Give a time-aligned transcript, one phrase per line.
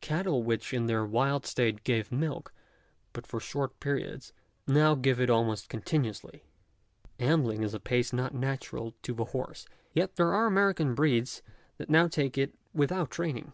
[0.00, 2.54] Cattle which in their wild state gave milk
[3.12, 4.32] but for short periods,
[4.66, 6.44] now give it almost continuously.
[7.20, 11.42] Ambling is a pace not natural to the horse; yet there are American breeds
[11.76, 13.52] that now take to it without training.